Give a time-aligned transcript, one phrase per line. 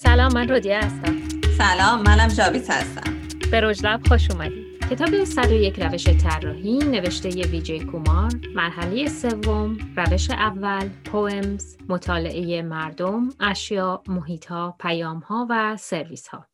[0.00, 1.16] سلام من رودیه هستم.
[1.58, 3.12] سلام منم جاویت هستم.
[3.50, 4.86] به رجلب خوش اومدید.
[4.90, 13.28] کتاب 101 روش طراحی نوشته ی ویجی کومار مرحله سوم روش اول POEMS مطالعه مردم
[13.40, 16.46] اشیا محیط پیام ها و سرویس ها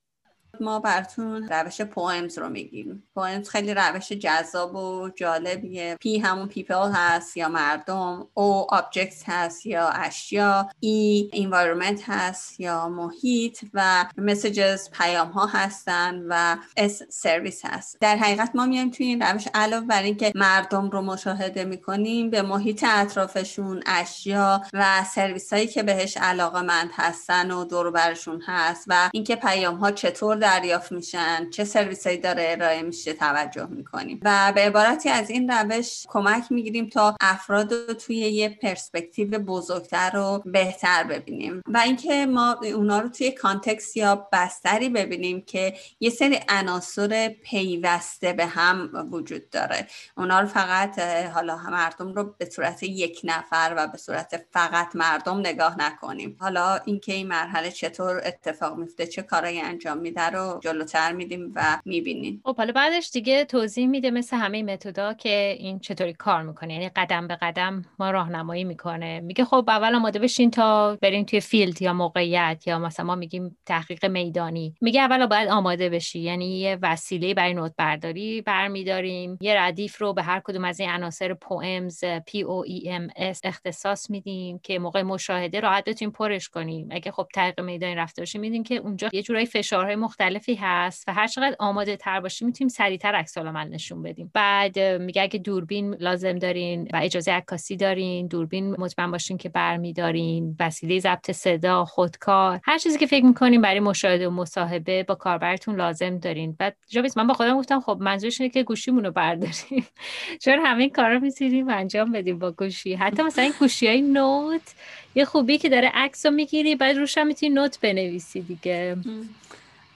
[0.61, 3.03] ما براتون روش POEMS رو میگیم.
[3.15, 5.97] POEMS خیلی روش جذاب و جالبیه.
[6.01, 12.89] P همون people هست یا مردم O object هست یا اشیا E environment هست یا
[12.89, 17.99] محیط و messages پیام ها هستن و S service هست.
[18.01, 22.43] در حقیقت ما میایم توی این روش علاوه بر اینکه مردم رو مشاهده می‌کنیم به
[22.43, 28.85] محیط اطرافشون اشیا و سرویس هایی که بهش علاقه مند هستن و دور برشون هست
[28.89, 34.21] و اینکه پیام ها چطور دریافت میشن؟ چه سرویسایی داره ارائه میشه؟ توجه می‌کنیم.
[34.23, 40.11] و به عبارتی از این روش کمک می‌گیریم تا افراد رو توی یه پرسپکتیو بزرگتر
[40.11, 41.63] رو بهتر ببینیم.
[41.67, 48.33] و اینکه ما اونا رو توی context یا بستری ببینیم که یه سری عناصر پیوسته
[48.33, 49.87] به هم وجود داره.
[50.17, 50.99] اونا رو فقط
[51.35, 56.37] حالا مردم رو به صورت یک نفر و به صورت فقط مردم نگاه نکنیم.
[56.41, 61.81] حالا اینکه این مرحله چطور اتفاق میفته چه کارایی انجام میده رو جلوتر میدیم و
[61.85, 62.41] می‌بینیم.
[62.45, 66.75] خب حالا بعدش دیگه توضیح میده مثل همه متودا که این چطوری کار می‌کنه.
[66.75, 69.21] یعنی قدم به قدم ما راهنمایی می‌کنه.
[69.21, 73.57] میگه خب اول آماده بشین تا بریم توی field یا موقعیت یا مثلا ما میگیم
[73.67, 74.75] تحقیق میدانی.
[74.81, 76.21] میگه اول باید آماده بشی.
[76.21, 79.39] یعنی یه وسیله برای note برداری برمیداریم.
[79.41, 83.41] یه ردیف رو به هر کدوم از این عناصر POEMS P O E M S
[83.45, 86.89] اختصاص میدیم که موقع مشاهده راحت بتونیم پرش کنیم.
[86.91, 91.15] اگه خب تحقیق میدانی رفته باشیم میدیم که اونجا یه جورایی فشارهای مختلفی هست و
[91.15, 94.31] هر چقدر آماده تر باشیم می‌تونیم سریعتر عکس عمل نشون بدیم.
[94.35, 100.57] بعد میگه اگه دوربین لازم دارین و اجازه عکاسی دارین دوربین مطمئن باشین که برمیدارین
[100.61, 105.77] وسیله ضبط صدا خودکار هر چیزی که فکر می‌کنین برای مشاهده و مصاحبه با کاربرتون
[105.77, 106.57] لازم دارین.
[106.59, 109.87] بعد جابیس من با خودم گفتم خب منظورش اینه که گوشیمون رو برداریم.
[110.45, 112.95] چون همه کارا می‌تونیم انجام بدیم با گوشی.
[112.95, 114.75] حتی مثلا این گوشی های نوت
[115.15, 118.97] یه خوبی که داره عکس رو می‌گیری بعد روش هم می‌تونی نوت بنویسی دیگه.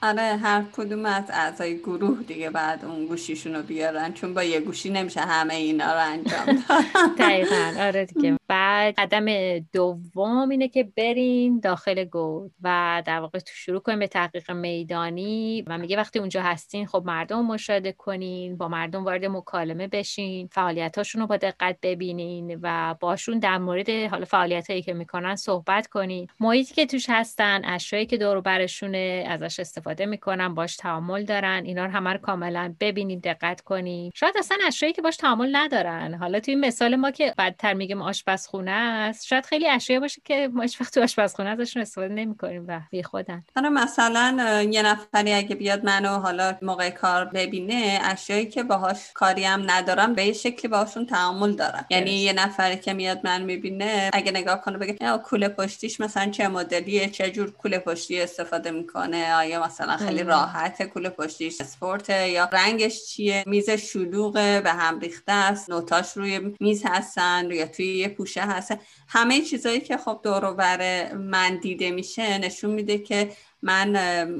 [0.03, 4.61] آره هر کدوم از اعضای گروه دیگه بعد اون گوشیشون رو بیارن چون با یه
[4.61, 6.87] گوشی نمیشه همه اینا رو انجام داد.
[7.19, 8.38] دقیقا آره دیگه.
[8.49, 14.07] بعد قدم دوم اینه که بریم داخل گود و در واقع تو شروع کنیم به
[14.07, 19.87] تحقیق میدانی و میگه وقتی اونجا هستین خب مردم مشاهده کنین با مردم وارد مکالمه
[19.87, 25.35] بشین فعالیتاشون رو با دقت ببینین و باشون در مورد حالا فعالیت هایی که می‌کنن
[25.35, 26.27] صحبت کنین.
[26.39, 31.85] محیطی که توش هستن اشیایی که دور برشونه ازش استفاده می‌کنن باش تعامل دارن اینا
[31.85, 36.13] رو همه رو کاملا ببینید دقت کنید شاید اصلا اشیایی که باش تعامل ندارن.
[36.13, 38.01] حالا توی مثال ما که بعدتر میگیم
[38.39, 39.25] آشپزخونه است.
[39.25, 43.03] شاید خیلی اشیایی باشه که ما هیچ وقت تو آشپزخونه ازشون استفاده نمی‌کنیم و بی
[43.03, 43.43] خودن.
[43.55, 49.43] حالا مثلا یه نفری اگه بیاد منو حالا موقع کار ببینه اشیایی که باهاش کاری
[49.43, 51.85] هم ندارم به یه شکلی باهاشون تعامل دارم.
[51.89, 56.47] یعنی یه نفری که میاد من می‌بینه اگه نگاه کنه بگه کوله پشتیش مثلا چه
[56.47, 62.49] مدلیه چه جور کوله پشتی استفاده می‌کنه آیا مثلا خیلی راحت کوله پشتیش اسپورت یا
[62.53, 68.09] رنگش چیه میز شلوغه به هم ریخته است نوتاش روی میز هستن یا توی یه
[68.29, 73.31] پوشه هستن همه چیزایی که خب دور بر من دیده میشه نشون میده که
[73.61, 73.95] من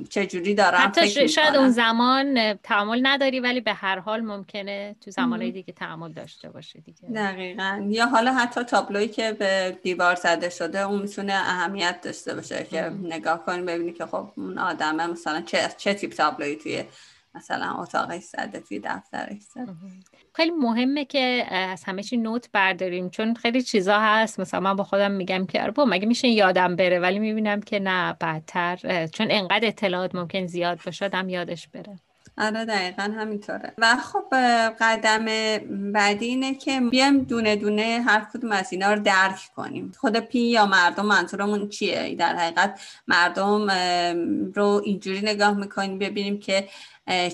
[0.10, 5.52] چجوری دارم حتی شاید اون زمان تعامل نداری ولی به هر حال ممکنه تو زمانهای
[5.52, 7.10] دیگه تعامل داشته باشه دیگه.
[7.16, 7.88] دقیقا.
[7.90, 12.82] یا حالا حتی تابلویی که به دیوار زده شده اون می‌تونه اهمیت داشته باشه که
[13.04, 16.84] نگاه کنیم ببینی که خب اون آدمه مثلا چه, چه تیپ تابلویی توی
[17.36, 19.72] مثلا اتاقش زده توی دفترش زده
[20.36, 23.10] خیلی مهمه که از همه چی نوت برداریم.
[23.10, 24.40] چون خیلی چیزا هست.
[24.40, 28.14] مثلا من با خودم میگم که آره مگه میشه یادم بره؟ ولی می‌بینم که نه
[28.22, 32.00] بدتر چون انقدر اطلاعات ممکن زیاد باشه آدم یادش بره.
[32.38, 33.74] آره دقیقا همینطوره.
[33.78, 34.36] و خب
[34.80, 35.26] قدم
[35.92, 39.92] بعدی اینه که بیایم دونه دونه هر کدوم از اینا رو درک کنیم.
[39.98, 43.72] خود پی یا مردم منظورمون چیه؟ در حقیقت مردم
[44.56, 46.68] رو اینجوری نگاه می‌کنیم ببینیم که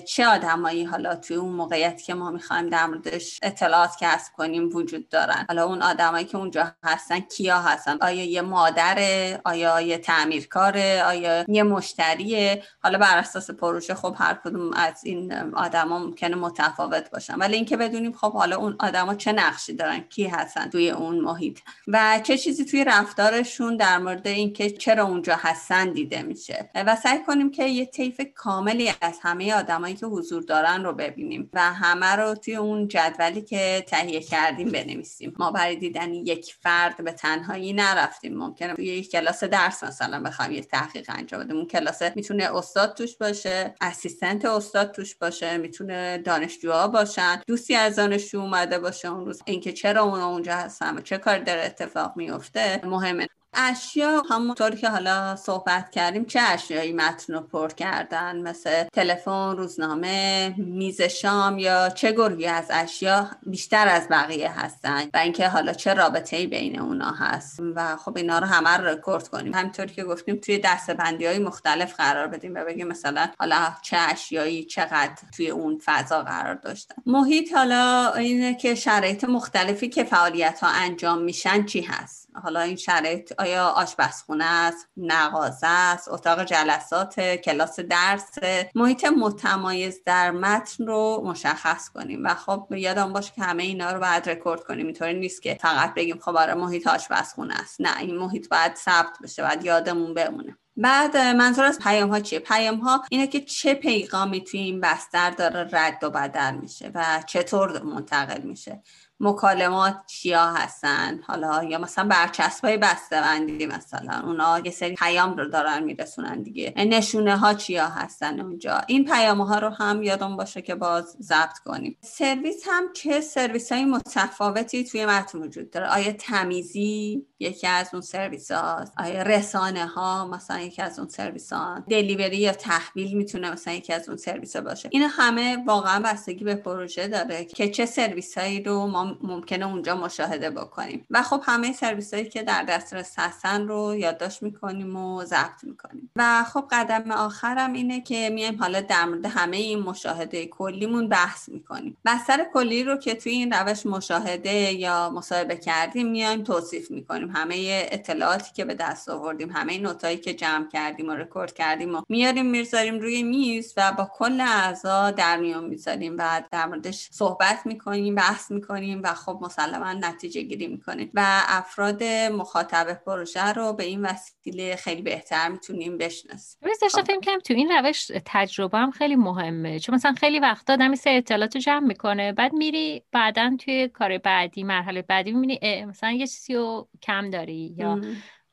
[0.06, 5.08] چه آدمایی حالا توی اون موقعیتی که ما می‌خوایم در موردش اطلاعات کسب کنیم وجود
[5.08, 11.02] دارن؟ حالا اون آدمایی که اونجا هستن کیا هستن؟ آیا یه مادره؟ آیا یه تعمیرکاره؟
[11.06, 17.10] آیا یه مشتریه؟ حالا بر اساس پروژه خب هر کدوم از این آدما ممکنه متفاوت
[17.10, 17.34] باشن.
[17.34, 21.58] ولی اینکه بدونیم خب حالا اون آدما چه نقشی دارن؟ کی هستن توی اون محیط؟
[21.88, 27.18] و چه چیزی توی رفتارشون در مورد اینکه چرا اونجا هستن دیده میشه؟ و سعی
[27.26, 32.06] کنیم که یه طیف کاملی از همه آدمایی که حضور دارن رو ببینیم و همه
[32.06, 35.34] رو توی اون جدولی که تهیه کردیم بنویسیم.
[35.38, 38.38] ما برای دیدن یک فرد به تنهایی نرفتیم.
[38.38, 41.56] ممکنه توی یک کلاس درس مثلا بخوایم یک تحقیق انجام بدیم.
[41.56, 47.96] اون کلاس می‌تونه استاد توش باشه اسیستنت استاد توش باشه می‌تونه دانشجوها باشن دوستی از
[47.96, 49.42] دانشجو اومده باشه اون روز.
[49.44, 53.28] اینکه چرا اونا اونجا هستن و چه کار در اتفاق میفته مهمه.
[53.56, 60.54] اشیا همونطوری که حالا صحبت کردیم چه اشیایی متن رو پر کردن؟ مثل تلفن رزنامه
[60.58, 65.94] میز شام یا چه گروهی از اشیا بیشتر از بقیه هستن و اینکه حالا چه
[65.94, 69.54] رابطه ای بین اونا هست؟ و خب اینا رو همه رو رکورد کنیم.
[69.54, 74.64] همینطوری که گفتیم توی دستبندی های مختلف قرار بدیم و بگیم مثلا حالا چه اشیایی
[74.64, 76.94] چقدر توی اون فضا قرار داشتن.
[77.06, 82.76] محیط حالا اینه که شرایط مختلفی که فعالیت ها انجام میشن چی هست؟ حالا این
[82.76, 88.30] شرایط آیا آشپزخونه است؟ نقازه است؟ اتاق جلسات کلاس درس
[88.74, 92.24] محیط متمایز در متن رو مشخص کنیم.
[92.24, 94.86] و خب یادم باشه که همه اینا رو باید رکورد کنیم.
[94.86, 97.80] اینطوری نیست که فقط بگیم خب آره محیط آشپزخونه است.
[97.80, 100.56] نه این محیط باید ثبت بشه باید یادمون بمونه.
[100.76, 105.30] بعد منظور از پیام ها چیه؟ پیام ها اینه که چه پیغامی توی این بستر
[105.30, 108.82] داره رد و بدل میشه و چطور منتقل میشه.
[109.20, 115.48] مکالمات چیا هستن؟ حالا یا مثلا برچسب بسته بندی مثلا اونا یه سری پیام رو
[115.48, 116.74] دارن میرسونن دیگه.
[116.76, 121.58] نشونه ها چیا هستن اونجا؟ این پیام ها رو هم یادم باشه که باز ضبط
[121.64, 121.98] کنیم.
[122.00, 125.88] سرویس هم چه سرویس های متفاوتی توی متن وجود داره.
[125.88, 131.52] آیا تمیزی یکی از اون سرویس هاست آیا رسانه ها مثلا یکی از اون سرویس
[131.52, 136.44] ها delivery یا تحویل می‌تونه مثلا یکی از اون سرویس باشه؟ این همه واقعا بستگی
[136.44, 141.06] به پروژه داره که چه سرویس هایی رو ما ممکنه اونجا مشاهده بکنیم.
[141.10, 146.10] و خب همه سرویس هایی که در دسترس هستن رو یادداشت می‌کنیم و ضبط می‌کنیم.
[146.16, 151.48] و خب قدم آخرم اینه که میایم حالا در مورد همه این مشاهده کلیمون بحث
[151.48, 151.96] می‌کنیم.
[152.04, 157.30] بستر کلی رو که توی این روش مشاهده یا مصاحبه کردیم میایم توصیف می‌کنیم.
[157.30, 162.02] همه اطلاعاتی که به دست آوردیم همه نوتایی که جمع کردیم و رکورد کردیم و
[162.08, 167.66] میاریم می‌ذاریم روی میز و با کل اعضا در میون می‌ذاریم و در موردش صحبت
[167.66, 173.84] می‌کنیم بحث می‌کنیم و خب مسلما نتیجه گیری می‌کنیم و افراد مخاطب پروژه رو به
[173.84, 176.60] این وسیله خیلی بهتر می‌تونیم بشناسیم.
[176.82, 179.78] داشتم فکر کنم تو این روش تجربه هم خیلی مهمه.
[179.78, 184.18] چون مثلا خیلی وقتا آدم سه اطلاعات رو جمع می‌کنه بعد میری بعدا توی کار
[184.18, 188.00] بعدی مرحله بعدی می‌بینی مثلا یه چیزی رو کم داری یا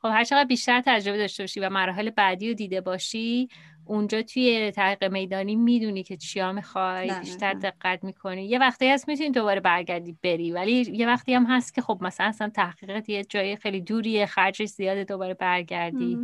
[0.02, 3.50] خب هر چقدر بیشتر تجربه داشته باشی و مراحل بعدی رو دیده باشی
[3.86, 8.46] اونجا توی تحقیق میدانی می‌دونی که چیا می‌خوای بیشتر دقت می‌کنی.
[8.46, 12.28] یه وقتی هست می‌تونی دوباره برگردی بری ولی یه وقتی هم هست که خب مثلا
[12.28, 16.18] اصلا تحقیقات یه جای خیلی دوریه خرجش زیاده دوباره برگردی.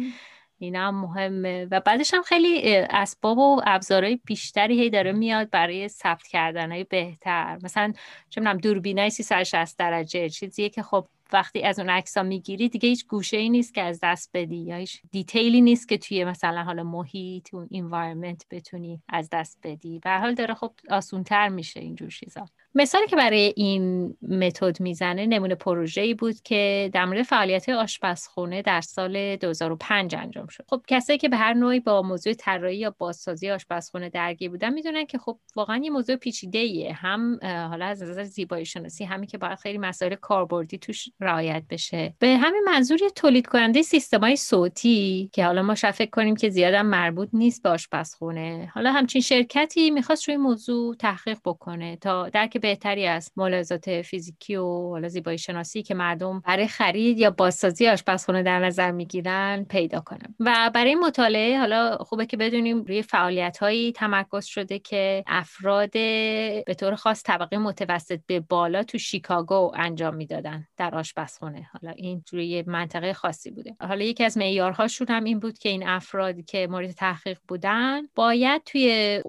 [0.62, 1.68] اینا هم مهمه.
[1.72, 6.84] و بعدش هم خیلی اسباب و ابزارهای بیشتری هی داره میاد برای ثبت کردن های
[6.84, 7.60] بهتر.
[7.64, 7.94] مثلا
[8.30, 12.90] چه می‌دونم دوربینای 360 درجه چیزیه که خب وقتی از اون عکس ها می‌گیری دیگه
[12.90, 16.26] هیچ گوشه ای نیست که از دست بدی یا هیچ detail ی نیست که توی
[16.26, 20.00] مثلا حالا محیط اون environment بتونی از دست بدی.
[20.00, 22.46] به حال داره خب آسونتر میشه اینجور چیزا.
[22.76, 28.62] مثالی که برای این متد می‌زنه نمونه پروژه ای بود که در مورد فعالیت آشپزخونه
[28.62, 30.66] در سال 2005 انجام شد.
[30.70, 35.06] خب کسایی که به هر نوعی با موضوع طراحی یا بازسازی آشپزخونه درگیر بودن می‌دونن
[35.06, 39.38] که خب واقعا یه موضوع پیچیده ایه هم حالا از نظر زیبایی شناسی همین که
[39.38, 42.14] باید خیلی مسائل کاربردی توش رعایت بشه.
[42.20, 46.86] به همین منظور یه تولید کننده سیستمای صوتی که حالا ما فکر کنیم که زیادم
[46.86, 53.08] مربوط نیست به آشپزخونه حالا همچین شرکتی می‌خواست روی موضوع تحقیق بکنه تا درک بهتری
[53.08, 58.60] از ملاحظات فیزیکی و حالا زیبایی شناسی که مردم برای خرید یا بازسازی آشپزخونه در
[58.60, 64.46] نظر می‌گیرن پیدا کنه و برای مطالعه حالا خوبه که بدونیم روی فعالیت هایی تمرکز
[64.46, 70.96] شده که افراد به طور خاص طبقه متوسط به بالا تو شیکاگو انجام می‌دادن در
[70.96, 71.70] آشپزخونه.
[71.74, 73.76] حالا این روی منطقه خاصی بوده.
[73.82, 78.64] حالا یکی از معیارهاشون هم این بود که این افرادی که مورد تحقیق بودن باید
[78.64, 78.82] توی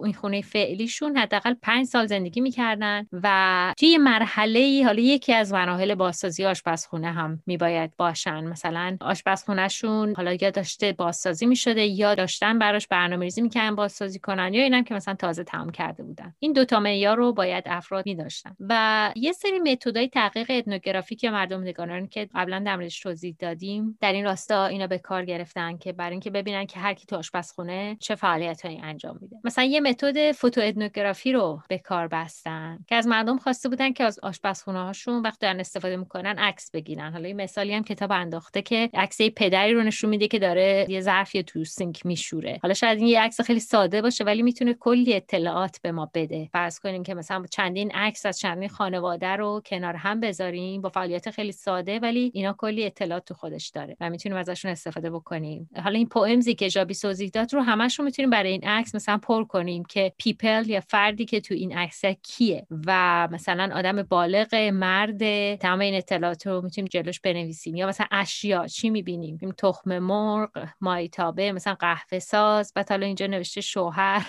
[0.04, 5.94] این خونه فعلیشون حداقل پنج سال زندگی می‌کردن و توی مرحله حالا یکی از مراحل
[5.94, 8.44] بازسازی آشپزخونه هم میباید باشن.
[8.44, 14.62] مثلا آشپزخونهشون حالا یا داشته بازسازی می‌شده یا داشتن براش برنامه‌ریزی می‌کنن بازسازی کنن یا
[14.62, 16.34] اینم که مثلا تازه تمام کرده بودن.
[16.38, 18.56] این دو تا معیار رو باید افراد میداشتن.
[18.60, 23.98] و یه سری متدای تحقیق اتنوگرافیک یا مردم نگاران که قبلا در موردش توضیح دادیم
[24.00, 27.16] در این راستا اینا به کار گرفتن که برای اینکه ببینن که هر کی تو
[27.16, 29.36] آشپزخونه چه فعالیتایی انجام میده.
[29.44, 34.04] مثلا یه متد فوتو اتنوگرافی رو به کار بستن که از مردم خواسته بودن که
[34.04, 37.12] از آشپزخونه هاشون وقتی دارن استفاده می‌کنن عکس بگیرن.
[37.12, 41.00] حالا این مثالی هم کتاب انداخته که عکس پدری رو نشون میده که داره یه
[41.00, 42.58] ظرفی تو سینک میشوره.
[42.62, 46.48] حالا شاید این یه عکس خیلی ساده باشه ولی می‌تونه کلی اطلاعات به ما بده.
[46.52, 51.30] فرض کنیم که مثلا چندین عکس از چندین خانواده رو کنار هم بذاریم با فعالیت
[51.30, 55.70] خیلی ساده ولی اینا کلی اطلاعات تو خودش داره و می‌تونیم ازشون استفاده بکنیم.
[55.84, 58.94] حالا این POEMS ی که جابی توضیح داد رو همش رو می‌تونیم برای این عکس
[58.94, 62.90] مثلا پر کنیم که people یا فردی که تو این عکس کیه و
[63.32, 67.76] مثلا آدم بالغ مرد تمام این اطلاعات رو می‌تونیم جلوش بنویسیم.
[67.76, 73.60] یا مثلا اشیا چی می‌بینیم؟ تخم مرغ مایتابه مثلا قهوه ساز بعد حالا اینجا نوشته
[73.60, 74.26] شوهر.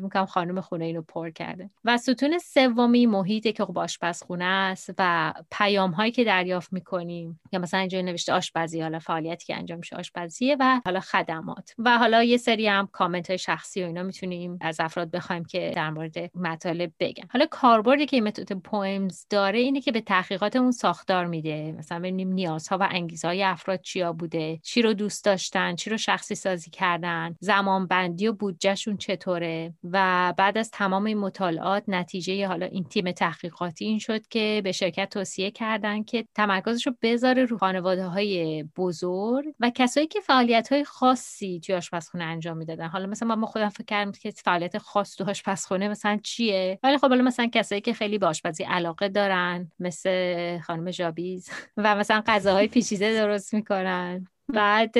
[0.00, 1.70] می‌کنم خانم خونه اینو پر کرده.
[1.84, 7.60] و ستون سومی محیطه که خب آشپزخونه است و پیام هایی که دریافت می‌کنیم یا
[7.60, 11.74] مثلا اینجا نوشته آشپزی حالا فعالیتی که انجام میشه آشپزیه و حالا خدمات.
[11.78, 15.72] و حالا یه سری هم کامنت های شخصی و اینا می‌تونیم از افراد بخوایم که
[15.76, 17.24] در مورد مطالب بگن.
[17.30, 21.72] حالا کاربردی که متد پویمز داره اینه که به تحقیقاتمون ساختار میده.
[21.78, 26.34] مثلا ببینیم نیازها و انگیزهای افراد چیا بوده چی رو دوست داشتن چی رو شخصی
[26.34, 29.74] سازی کردن زمان بندی و بودجهشون چطوره.
[29.84, 34.72] و بعد از تمام این مطالعات نتیجه حالا این تیم تحقیقاتی این شد که به
[34.72, 40.72] شرکت توصیه کردن که تمرکزش رو بذاره رو خانواده های بزرگ و کسایی که فعالیت
[40.72, 42.88] های خاصی توی آشپزخونه انجام می‌دادن.
[42.88, 47.08] حالا مثلا ما خودم فکر کردم که فعالیت خاص تو آشپزخونه مثلا چیه؟ ولی خب
[47.08, 52.68] حالا مثلا کسایی که خیلی به آشپزی علاقه دارن مثل خانم جابیز و مثلا غذاهای
[52.68, 54.26] پیچیده درست می‌کنن.
[54.52, 54.98] بعد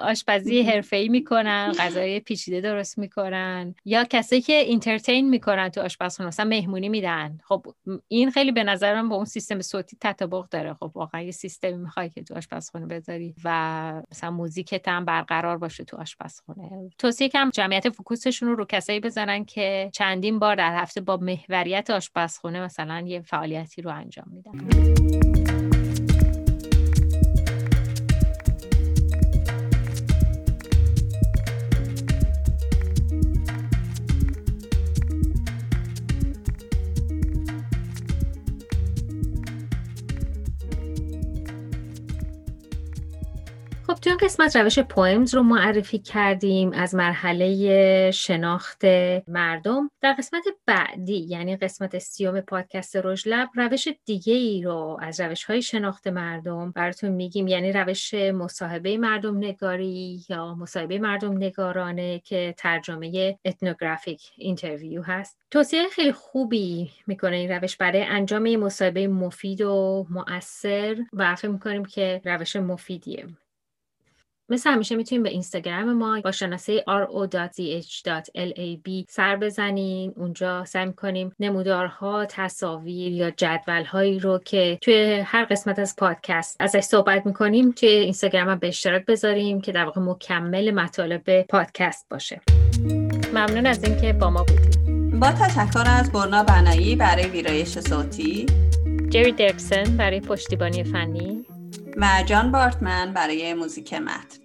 [0.00, 3.74] آشپزی حرفه‌ای می‌کنن غذای پیچیده درست می‌کنن.
[3.84, 7.38] یا کسایی که اینترتین می‌کنن تو آشپزخونه مثلا مهمونی میدن.
[7.44, 7.66] خب
[8.08, 10.74] این خیلی به نظرم با اون سیستم صوتی تطابق داره.
[10.74, 15.84] خب واقعا یه سیستمی می‌خوای که تو آشپزخونه بذاری و مثلا موزیکت هم برقرار باشه
[15.84, 16.90] تو آشپزخونه.
[16.98, 21.90] توصیه کم جمعیت فوکوسشون رو رو کسایی بزنن که چندین بار در هفته با محوریت
[21.90, 25.73] آشپزخونه مثلا یه فعالیتی رو انجام میدن.
[43.94, 48.84] خب تو این قسمت روش POEMS رو معرفی کردیم از مرحله شناخت
[49.28, 49.90] مردم.
[50.00, 55.62] در قسمت بعدی یعنی قسمت سیوم پادکست lab روش دیگه ای رو از روش های
[55.62, 57.48] شناخت مردم براتون میگیم.
[57.48, 65.38] یعنی روش مصاحبه مردم نگاری یا مصاحبه مردم نگارانه که ترجمه ethnographic interview هست.
[65.50, 71.84] توصیه خیلی خوبی می‌کنه این روش برای انجام مصاحبه مفید و مؤثر و فکر می‌کنیم
[71.84, 73.26] که روش مفیدیه.
[74.48, 77.44] مثل همیشه می‌تونیم به اینستاگرام ما با شناسه ro.ch.lab
[79.08, 85.96] سر بزنین اونجا سعی کنیم نمودارها تصاویر یا جدولهایی رو که توی هر قسمت از
[85.98, 91.42] پادکست ازش صحبت می‌کنیم توی اینستاگرام هم به اشتراک بذاریم که در واقع مکمل مطالب
[91.42, 92.40] پادکست باشه.
[93.34, 98.46] ممنون از اینکه با ما بودیم با تشکر از برنا بنایی برای ویرایش صوتی.
[99.08, 101.44] جری درکسن برای پشتیبانی فنی.
[101.96, 104.43] و جان بارتمن برای موزیک متن.